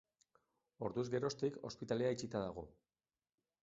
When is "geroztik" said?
1.17-1.61